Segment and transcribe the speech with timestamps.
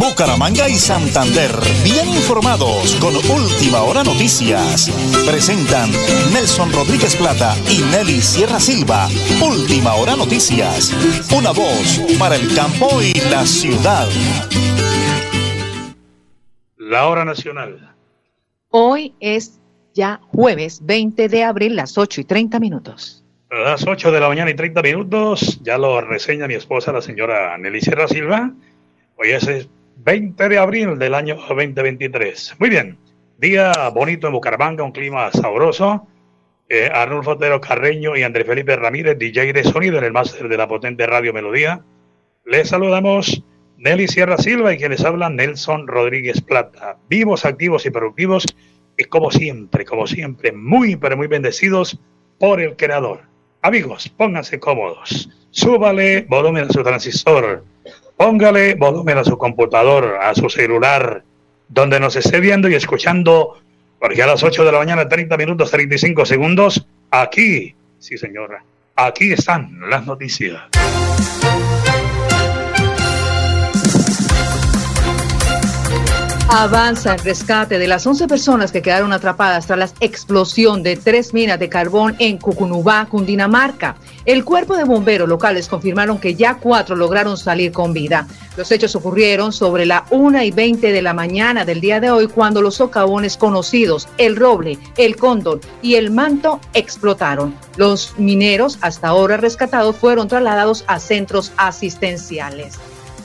[0.00, 1.50] Bucaramanga y Santander,
[1.84, 4.88] bien informados con Última Hora Noticias.
[5.28, 5.90] Presentan
[6.32, 9.08] Nelson Rodríguez Plata y Nelly Sierra Silva.
[9.44, 10.94] Última Hora Noticias.
[11.36, 14.08] Una voz para el campo y la ciudad.
[16.78, 17.94] La hora nacional.
[18.70, 19.60] Hoy es
[19.92, 23.22] ya jueves 20 de abril, las 8 y 30 minutos.
[23.50, 27.58] Las 8 de la mañana y 30 minutos, ya lo reseña mi esposa, la señora
[27.58, 28.50] Nelly Sierra Silva.
[29.18, 29.46] Hoy es
[30.02, 32.56] 20 de abril del año 2023.
[32.58, 32.96] Muy bien,
[33.36, 36.06] día bonito en Bucaramanga, un clima sabroso.
[36.70, 40.56] Eh, Arnulfo Otero Carreño y Andrés Felipe Ramírez, DJ de sonido en el máster de
[40.56, 41.84] la potente Radio Melodía.
[42.46, 43.42] Les saludamos
[43.76, 46.96] Nelly Sierra Silva y quienes hablan Nelson Rodríguez Plata.
[47.10, 48.46] Vivos, activos y productivos
[48.96, 52.00] y como siempre, como siempre, muy, pero muy bendecidos
[52.38, 53.20] por el Creador.
[53.60, 55.28] Amigos, pónganse cómodos.
[55.50, 57.64] Súbale volumen a su transistor.
[58.20, 61.24] Póngale volumen a su computador, a su celular,
[61.66, 63.56] donde nos esté viendo y escuchando,
[63.98, 68.62] porque a las 8 de la mañana, 30 minutos, 35 segundos, aquí, sí señora,
[68.94, 70.64] aquí están las noticias.
[76.52, 81.32] Avanza el rescate de las 11 personas que quedaron atrapadas tras la explosión de tres
[81.32, 83.94] minas de carbón en Cucunubá, Cundinamarca.
[84.24, 88.26] El cuerpo de bomberos locales confirmaron que ya cuatro lograron salir con vida.
[88.56, 92.26] Los hechos ocurrieron sobre la 1 y 20 de la mañana del día de hoy
[92.26, 97.54] cuando los socavones conocidos, el roble, el cóndor y el manto explotaron.
[97.76, 102.76] Los mineros hasta ahora rescatados fueron trasladados a centros asistenciales.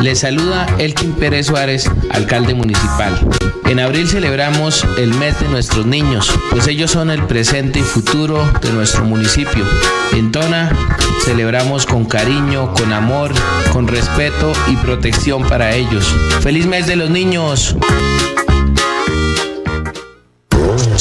[0.00, 3.18] Les saluda Elkin Pérez Suárez, alcalde municipal.
[3.66, 8.44] En abril celebramos el mes de nuestros niños, pues ellos son el presente y futuro
[8.60, 9.64] de nuestro municipio.
[10.12, 10.72] En Tona
[11.24, 13.32] celebramos con cariño, con amor,
[13.72, 16.04] con respeto y protección para ellos.
[16.40, 17.76] ¡Feliz mes de los niños!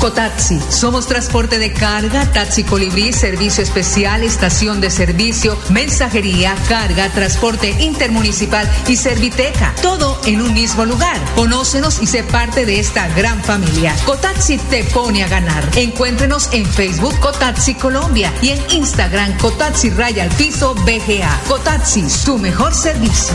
[0.00, 0.58] Cotaxi.
[0.70, 8.68] Somos transporte de carga, taxi colibrí, servicio especial, estación de servicio, mensajería, carga, transporte intermunicipal
[8.88, 9.74] y serviteca.
[9.82, 11.18] Todo en un mismo lugar.
[11.36, 13.94] Conócenos y sé parte de esta gran familia.
[14.06, 15.68] Cotaxi te pone a ganar.
[15.76, 21.40] Encuéntrenos en Facebook Cotaxi Colombia y en Instagram Cotaxi Raya al Piso BGA.
[21.46, 23.34] Cotaxi, su mejor servicio.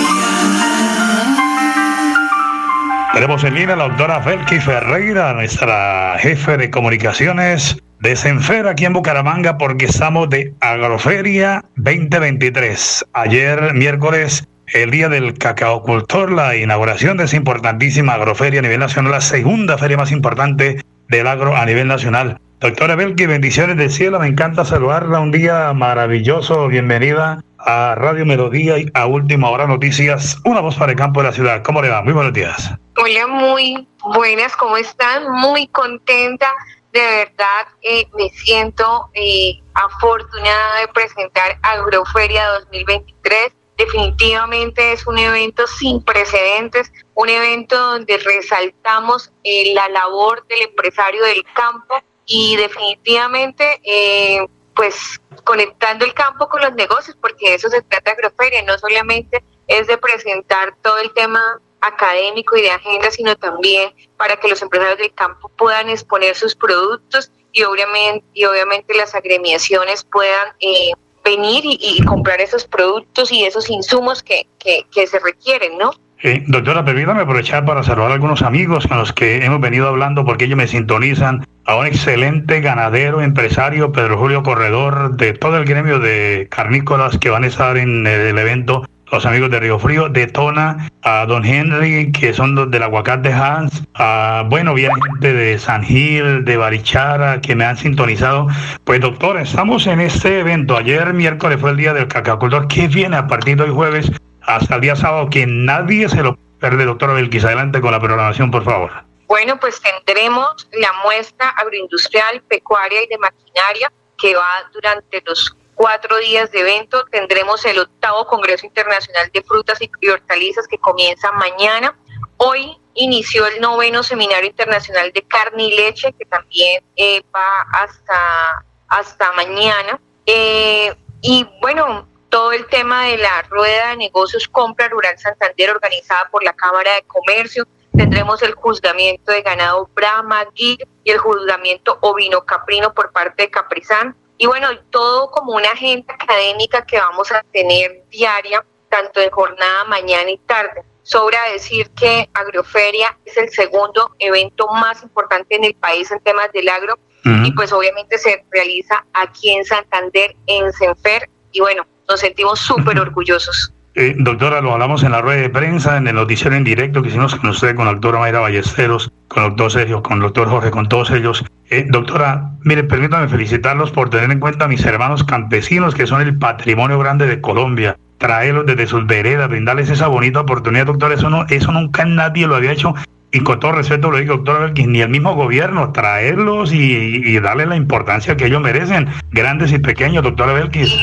[3.14, 8.86] Tenemos en línea a la doctora Felky Ferreira, nuestra jefe de comunicaciones de Senfer aquí
[8.86, 13.06] en Bucaramanga, porque estamos de Agroferia 2023.
[13.12, 19.12] Ayer, miércoles, el día del cacaocultor, la inauguración de esa importantísima agroferia a nivel nacional,
[19.12, 22.40] la segunda feria más importante del agro a nivel nacional.
[22.60, 28.78] Doctora Belki, bendiciones del cielo, me encanta saludarla, un día maravilloso, bienvenida a Radio Melodía
[28.78, 31.62] y a Última Hora Noticias, una voz para el campo de la ciudad.
[31.62, 32.02] ¿Cómo le va?
[32.02, 32.72] Muy buenos días.
[32.96, 35.30] Hola, muy buenas, ¿cómo están?
[35.32, 36.50] Muy contenta,
[36.92, 45.66] de verdad eh, me siento eh, afortunada de presentar Agroferia 2023 definitivamente es un evento
[45.66, 53.80] sin precedentes, un evento donde resaltamos eh, la labor del empresario del campo y definitivamente
[53.84, 58.78] eh, pues conectando el campo con los negocios, porque de eso se trata Agroferia, no
[58.78, 64.48] solamente es de presentar todo el tema académico y de agenda, sino también para que
[64.48, 70.54] los empresarios del campo puedan exponer sus productos y obviamente, y obviamente las agremiaciones puedan
[70.60, 70.92] eh,
[71.24, 75.92] venir y, comprar esos productos y esos insumos que, que, se requieren, ¿no?
[76.22, 80.24] Sí, doctora, permítame aprovechar para saludar a algunos amigos con los que hemos venido hablando
[80.24, 81.46] porque ellos me sintonizan.
[81.66, 87.30] A un excelente ganadero, empresario, Pedro Julio Corredor, de todo el gremio de carnícolas que
[87.30, 91.44] van a estar en el evento los amigos de Río Frío, de Tona, a Don
[91.44, 96.56] Henry, que son los del aguacate Hans, a, bueno, viene gente de San Gil, de
[96.56, 98.48] Barichara, que me han sintonizado.
[98.84, 100.76] Pues doctor, estamos en este evento.
[100.76, 102.68] Ayer miércoles fue el día del cacacultor.
[102.68, 104.10] ¿Qué viene a partir de hoy jueves
[104.42, 105.28] hasta el día sábado?
[105.30, 107.44] Que nadie se lo pierde, doctor Belkis.
[107.44, 108.90] Adelante con la programación, por favor.
[109.26, 116.18] Bueno, pues tendremos la muestra agroindustrial, pecuaria y de maquinaria que va durante los cuatro
[116.18, 117.04] días de evento.
[117.10, 121.96] Tendremos el octavo Congreso Internacional de Frutas y Hortalizas que comienza mañana.
[122.36, 128.64] Hoy inició el noveno Seminario Internacional de Carne y Leche que también eh, va hasta,
[128.88, 130.00] hasta mañana.
[130.26, 136.28] Eh, y bueno, todo el tema de la rueda de negocios Compra Rural Santander organizada
[136.30, 137.64] por la Cámara de Comercio.
[137.96, 144.16] Tendremos el juzgamiento de ganado Brahma, y el juzgamiento ovino caprino por parte de Caprizán.
[144.36, 149.84] Y bueno, todo como una agenda académica que vamos a tener diaria, tanto de jornada
[149.84, 150.82] mañana y tarde.
[151.02, 156.50] Sobra decir que Agroferia es el segundo evento más importante en el país en temas
[156.52, 156.98] del agro
[157.42, 161.30] y pues obviamente se realiza aquí en Santander, en Senfer.
[161.52, 163.72] Y bueno, nos sentimos súper orgullosos.
[163.96, 167.10] Eh, doctora, lo hablamos en la rueda de prensa, en el noticiero en directo que
[167.10, 170.48] hicimos con usted, con la doctora Mayra Ballesteros, con el doctor Sergio, con el doctor
[170.48, 171.44] Jorge, con todos ellos.
[171.70, 176.22] Eh, doctora, mire, permítame felicitarlos por tener en cuenta a mis hermanos campesinos, que son
[176.22, 177.96] el patrimonio grande de Colombia.
[178.18, 181.14] Traerlos desde sus veredas, brindarles esa bonita oportunidad, doctora.
[181.14, 182.94] Eso, no, eso nunca nadie lo había hecho.
[183.30, 187.66] Y con todo respeto lo digo, doctora ni el mismo gobierno, traerlos y, y darle
[187.66, 190.96] la importancia que ellos merecen, grandes y pequeños, doctora Belkis.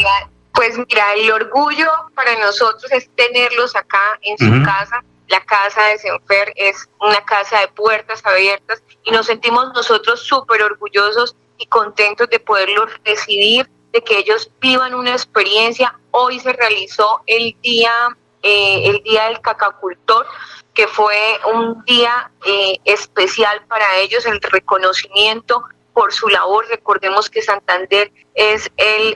[0.54, 5.04] Pues mira, el orgullo para nosotros es tenerlos acá en su casa.
[5.28, 10.62] La casa de Senfer es una casa de puertas abiertas y nos sentimos nosotros súper
[10.62, 15.98] orgullosos y contentos de poderlos recibir, de que ellos vivan una experiencia.
[16.12, 17.92] Hoy se realizó el día,
[18.44, 20.26] eh, el día del cacacultor,
[20.74, 26.66] que fue un día eh, especial para ellos, el reconocimiento por su labor.
[26.70, 29.16] Recordemos que Santander es el,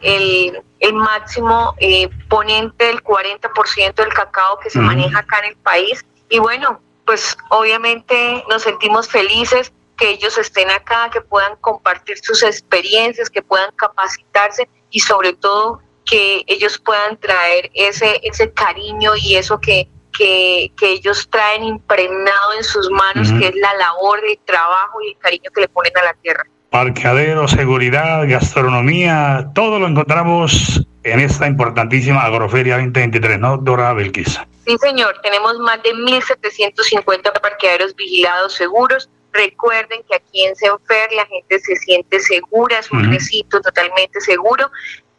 [0.79, 6.05] el, máximo eh, ponente del 40% del cacao que se maneja acá en el país.
[6.29, 12.43] Y bueno, pues obviamente nos sentimos felices que ellos estén acá, que puedan compartir sus
[12.43, 19.35] experiencias, que puedan capacitarse y sobre todo que ellos puedan traer ese, ese cariño y
[19.35, 25.01] eso que, que, ellos traen impregnado en sus manos, que es la labor, el trabajo
[25.01, 30.85] y el cariño que le ponen a la tierra parqueadero, seguridad, gastronomía, todo lo encontramos
[31.03, 34.41] en esta importantísima Agroferia 2023, ¿no, Dora Belkis?
[34.65, 39.09] Sí, señor, tenemos más de 1.750 parqueaderos vigilados seguros.
[39.31, 44.69] Recuerden que aquí en Senfer la gente se siente segura, es un recinto totalmente seguro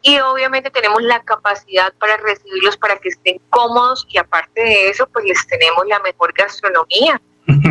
[0.03, 5.09] y obviamente tenemos la capacidad para recibirlos para que estén cómodos y aparte de eso,
[5.11, 7.19] pues les tenemos la mejor gastronomía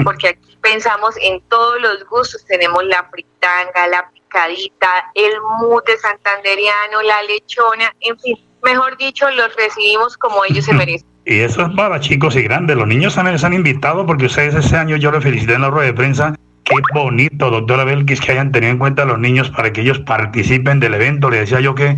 [0.05, 7.03] porque aquí pensamos en todos los gustos, tenemos la fritanga, la picadita, el mute santanderiano,
[7.03, 11.07] la lechona, en fin, mejor dicho, los recibimos como ellos se merecen.
[11.29, 12.77] Y eso es para chicos y grandes.
[12.77, 15.71] Los niños también les han invitado porque ustedes ese año yo les felicité en la
[15.71, 16.37] rueda de prensa.
[16.63, 19.99] Qué bonito, doctora Belkis, que hayan tenido en cuenta a los niños para que ellos
[19.99, 21.29] participen del evento.
[21.29, 21.97] Le decía yo que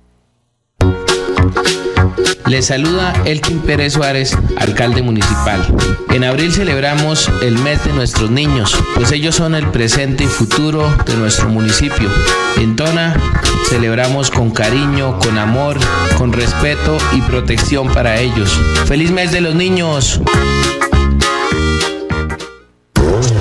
[2.46, 5.66] Les saluda Elkin Pérez Suárez, alcalde municipal.
[6.10, 10.86] En abril celebramos el mes de nuestros niños, pues ellos son el presente y futuro
[11.06, 12.10] de nuestro municipio.
[12.58, 13.16] En Tona
[13.70, 15.78] celebramos con cariño, con amor,
[16.18, 18.50] con respeto y protección para ellos.
[18.84, 20.20] ¡Feliz mes de los niños!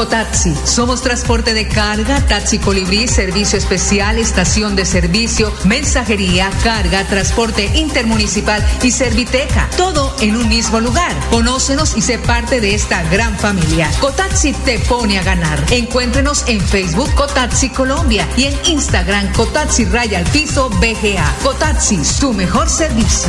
[0.00, 0.54] Cotaxi.
[0.64, 8.66] Somos transporte de carga, taxi colibrí, servicio especial, estación de servicio, mensajería, carga, transporte intermunicipal
[8.82, 9.68] y serviteca.
[9.76, 11.12] Todo en un mismo lugar.
[11.28, 13.90] Conócenos y sé parte de esta gran familia.
[14.00, 15.62] Cotaxi te pone a ganar.
[15.70, 21.30] Encuéntrenos en Facebook Cotaxi Colombia y en Instagram Cotaxi Raya al Piso BGA.
[21.42, 23.28] Cotaxi, su mejor servicio.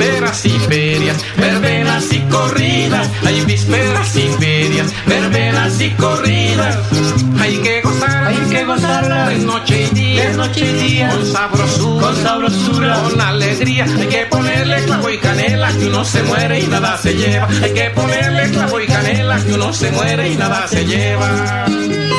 [0.00, 6.78] Vísperas y ferias, verbenas y corridas, hay vísperas y ferias, verbenas y corridas.
[7.38, 11.26] Hay que gozar, hay que gozarla de noche y día, de noche y día, con
[11.26, 13.84] sabrosura, con sabrosura, con alegría.
[13.84, 17.48] Hay que ponerle clavo y canela que uno se muere y nada se lleva.
[17.62, 21.66] Hay que ponerle clavo y canela que uno se muere y nada se lleva.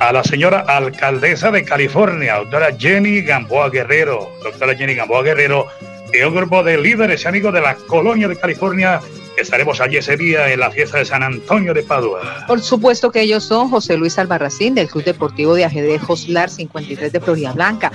[0.00, 4.30] a la señora alcaldesa de California, doctora Jenny Gamboa Guerrero.
[4.42, 5.68] Doctora Jenny Gamboa Guerrero,
[6.12, 9.96] y un grupo de líderes y amigos de la colonia de California, que estaremos allí
[9.96, 12.44] ese día en la fiesta de San Antonio de Padua.
[12.46, 17.12] Por supuesto que ellos son José Luis Albarracín del Club Deportivo de Ajedrez Joslar 53
[17.12, 17.92] de Florida Blanca.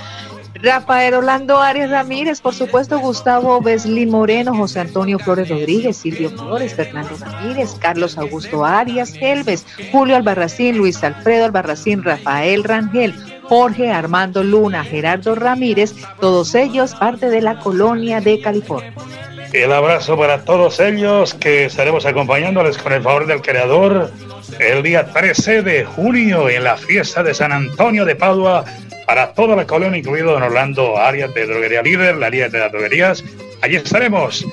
[0.55, 6.75] Rafael Orlando Arias Ramírez, por supuesto, Gustavo Beslin Moreno, José Antonio Flores Rodríguez, Silvio Flores,
[6.75, 14.43] Fernando Ramírez, Carlos Augusto Arias Helves, Julio Albarracín, Luis Alfredo Albarracín, Rafael Rangel, Jorge Armando
[14.43, 18.93] Luna, Gerardo Ramírez, todos ellos parte de la colonia de California.
[19.53, 24.11] El abrazo para todos ellos que estaremos acompañándoles con el favor del Creador
[24.59, 28.65] el día 13 de junio en la fiesta de San Antonio de Padua
[29.05, 32.71] para toda la colonia, incluido Don Orlando Arias de Droguería Líder, la Líder de las
[32.71, 33.23] Droguerías.
[33.61, 34.43] Allí estaremos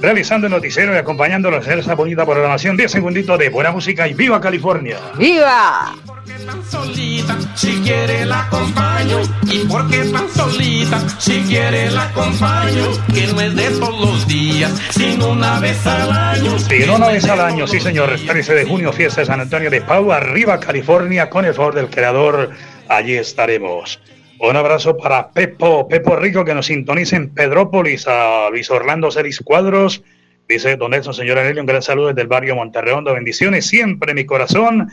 [0.00, 2.78] realizando el noticiero y acompañándolos en esa bonita programación.
[2.78, 4.98] 10 segunditos de buena música y ¡Viva California!
[5.18, 5.94] ¡Viva!
[6.44, 9.20] Tan solita, si quiere la acompaño.
[9.50, 11.00] ¿Y por qué tan solita?
[11.18, 12.84] Si quiere la acompaño.
[13.12, 16.58] Que no es de todos los días, sino una vez al año.
[16.58, 18.16] Sí, no una vez al año, sí señor.
[18.26, 21.88] 13 de junio, fiesta de San Antonio de Pau, arriba California, con el favor del
[21.88, 22.50] creador.
[22.88, 24.00] Allí estaremos.
[24.38, 29.40] Un abrazo para Pepo, Pepo Rico, que nos sintoniza en Pedrópolis, a Luis Orlando Celis
[29.40, 30.02] Cuadros.
[30.48, 33.14] Dice Don Nelson, señora Nelly, un gran saludo desde el barrio Monterreondo.
[33.14, 34.90] Bendiciones siempre en mi corazón.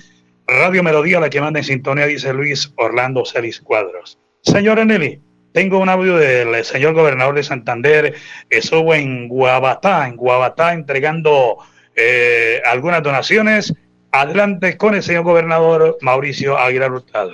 [0.49, 4.17] Radio Melodía, la que manda en sintonía, dice Luis Orlando Celis Cuadros.
[4.41, 5.21] Señora Nelly,
[5.53, 8.15] tengo un audio del señor gobernador de Santander.
[8.49, 11.57] Estuvo en Guabatá, en Guabatá, entregando
[11.95, 13.73] eh, algunas donaciones.
[14.12, 17.33] Adelante con el señor gobernador Mauricio Aguilar Hurtado.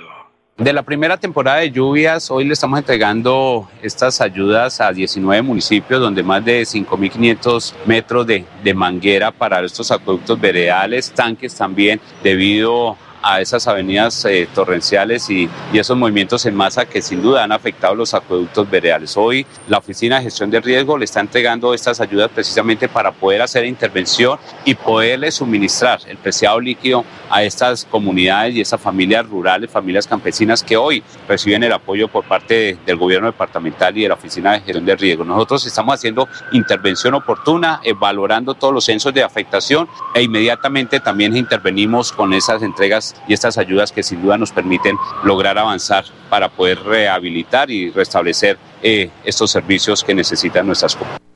[0.58, 6.00] De la primera temporada de lluvias, hoy le estamos entregando estas ayudas a 19 municipios
[6.00, 12.96] donde más de 5.500 metros de, de manguera para estos acueductos veredales, tanques también, debido
[13.26, 17.50] a esas avenidas eh, torrenciales y, y, esos movimientos en masa que sin duda han
[17.50, 19.16] afectado los acueductos veredales.
[19.16, 23.42] Hoy la Oficina de Gestión de Riesgo le está entregando estas ayudas precisamente para poder
[23.42, 29.72] hacer intervención y poderle suministrar el preciado líquido a estas comunidades y esas familias rurales,
[29.72, 34.08] familias campesinas que hoy reciben el apoyo por parte de, del gobierno departamental y de
[34.08, 35.24] la Oficina de Gestión de Riesgo.
[35.24, 41.36] Nosotros estamos haciendo intervención oportuna, eh, valorando todos los censos de afectación e inmediatamente también
[41.36, 46.48] intervenimos con esas entregas y estas ayudas que sin duda nos permiten lograr avanzar para
[46.48, 51.26] poder rehabilitar y restablecer eh, estos servicios que necesitan nuestras comunidades.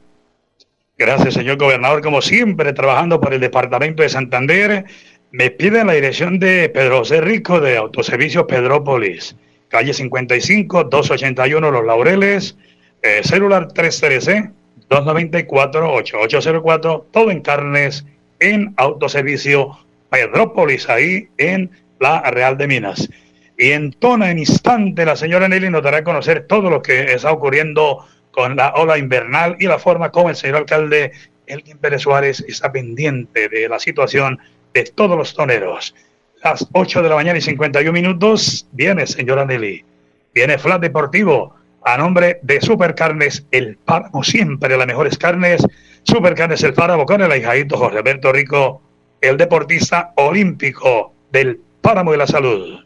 [0.98, 2.02] Gracias, señor gobernador.
[2.02, 4.84] Como siempre, trabajando por el departamento de Santander,
[5.32, 9.34] me piden la dirección de Pedro José Rico de Autoservicios Pedrópolis,
[9.68, 12.56] calle 55, 281 Los Laureles,
[13.02, 14.50] eh, celular 313
[14.90, 18.04] 294 8804, todo en carnes
[18.40, 19.78] en autoservicio
[20.11, 23.09] Pedrópolis, ahí en la Real de Minas.
[23.57, 27.12] Y en tona, en instante, la señora Nelly nos dará a conocer todo lo que
[27.12, 31.12] está ocurriendo con la ola invernal y la forma como el señor alcalde
[31.46, 34.38] Elgin Pérez Suárez está pendiente de la situación
[34.73, 35.94] de todos los toneros.
[36.42, 39.85] Las 8 de la mañana y 51 minutos, viene señora Nelly,
[40.33, 45.66] viene Flat Deportivo a nombre de Supercarnes El Páramo, siempre las mejores carnes.
[46.03, 48.83] Supercarnes El Páramo con el ahijadito Jorge Alberto Rico
[49.20, 52.80] el deportista olímpico del Páramo de la Salud.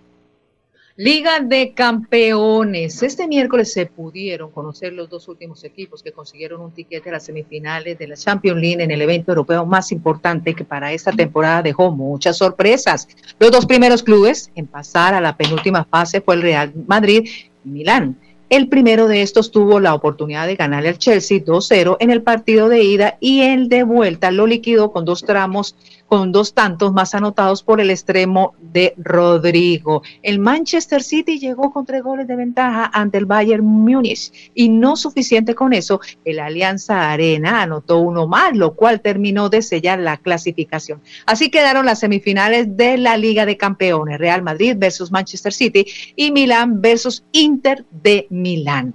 [0.96, 3.02] Liga de Campeones.
[3.02, 7.24] Este miércoles se pudieron conocer los dos últimos equipos que consiguieron un tiquete a las
[7.24, 11.62] semifinales de la Champions League en el evento europeo más importante que para esta temporada
[11.62, 13.08] dejó muchas sorpresas.
[13.40, 17.28] Los dos primeros clubes en pasar a la penúltima fase fue el Real Madrid
[17.64, 18.16] y Milán.
[18.50, 22.68] El primero de estos tuvo la oportunidad de ganarle al Chelsea 2-0 en el partido
[22.68, 25.74] de ida y el de vuelta lo liquidó con dos tramos
[26.06, 30.02] con dos tantos más anotados por el extremo de Rodrigo.
[30.22, 34.96] El Manchester City llegó con tres goles de ventaja ante el Bayern Múnich y no
[34.96, 40.16] suficiente con eso, el Alianza Arena anotó uno más, lo cual terminó de sellar la
[40.16, 41.00] clasificación.
[41.26, 45.86] Así quedaron las semifinales de la Liga de Campeones, Real Madrid versus Manchester City
[46.16, 48.94] y Milán versus Inter de Milán.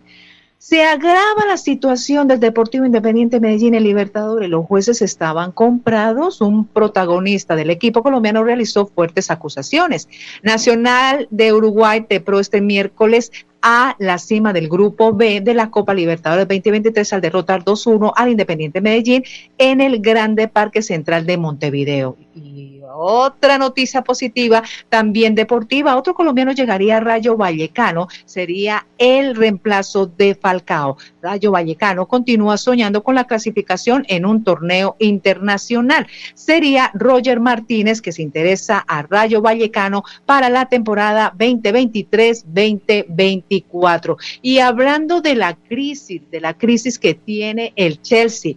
[0.59, 4.49] Se agrava la situación del Deportivo Independiente Medellín en Libertadores.
[4.49, 6.41] Los jueces estaban comprados.
[6.41, 10.09] Un protagonista del equipo colombiano realizó fuertes acusaciones.
[10.43, 15.93] Nacional de Uruguay pro este miércoles a la cima del grupo B de la Copa
[15.93, 19.23] Libertadores 2023 al derrotar 2-1 al Independiente Medellín
[19.57, 22.17] en el Grande Parque Central de Montevideo.
[22.35, 30.05] Y otra noticia positiva, también deportiva, otro colombiano llegaría a Rayo Vallecano, sería el reemplazo
[30.05, 30.97] de Falcao.
[31.21, 36.07] Rayo Vallecano continúa soñando con la clasificación en un torneo internacional.
[36.33, 44.17] Sería Roger Martínez que se interesa a Rayo Vallecano para la temporada 2023-2024.
[44.41, 48.55] Y hablando de la crisis, de la crisis que tiene el Chelsea,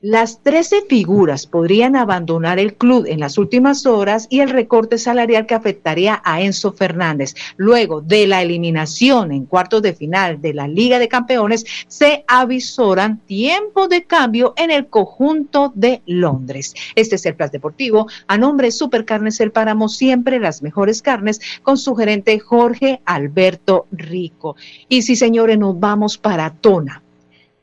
[0.00, 5.44] las 13 figuras podrían abandonar el club en las últimas horas y el recorte salarial
[5.44, 7.34] que afectaría a Enzo Fernández.
[7.56, 13.18] Luego de la eliminación en cuartos de final de la Liga de Campeones, se avisoran
[13.26, 16.74] tiempo de cambio en el conjunto de Londres.
[16.94, 18.06] Este es el Plan Deportivo.
[18.28, 23.86] A nombre de Supercarnes El Páramo, siempre las mejores carnes, con su gerente Jorge Alberto
[23.90, 24.54] Rico.
[24.88, 27.02] Y sí, señores, nos vamos para Tona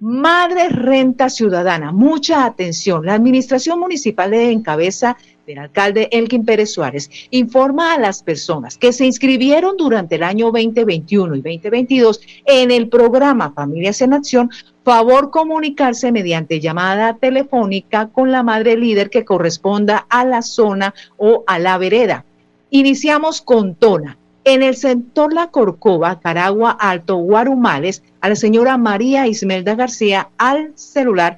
[0.08, 3.08] Madre Renta Ciudadana, mucha atención.
[3.08, 8.94] La administración municipal de encabeza del alcalde Elkin Pérez Suárez informa a las personas que
[8.94, 14.52] se inscribieron durante el año 2021 y 2022 en el programa Familias en Acción,
[14.84, 21.44] favor comunicarse mediante llamada telefónica con la madre líder que corresponda a la zona o
[21.48, 22.26] a la vereda.
[22.70, 24.20] Iniciamos con Tona.
[24.48, 30.72] En el sector La Corcova, Caragua Alto, Guarumales, a la señora María Ismelda García al
[30.76, 31.38] celular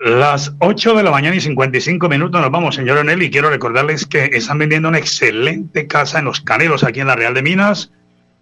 [0.00, 3.30] Las 8 de la mañana y 55 minutos nos vamos, señor Nelly.
[3.30, 7.34] Quiero recordarles que están vendiendo una excelente casa en Los Canelos, aquí en la Real
[7.34, 7.92] de Minas.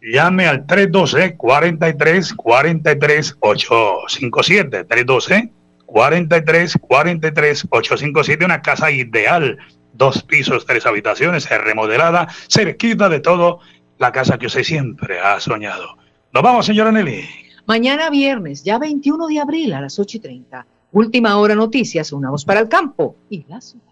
[0.01, 5.53] Llame al 312 43 43 857 312
[5.93, 9.59] 43 43 857, una casa ideal,
[9.93, 13.61] dos pisos, tres habitaciones, remodelada, cerquita de todo,
[13.99, 15.99] la casa que usted siempre ha soñado.
[16.33, 17.29] Nos vamos, señora Nelly.
[17.67, 20.67] Mañana viernes, ya 21 de abril a las 8 y 30.
[20.93, 23.92] Última hora noticias, una voz para el campo y la ciudad.